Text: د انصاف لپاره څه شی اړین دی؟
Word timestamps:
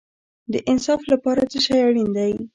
د 0.51 0.53
انصاف 0.71 1.01
لپاره 1.11 1.41
څه 1.51 1.57
شی 1.65 1.77
اړین 1.87 2.09
دی؟ 2.17 2.33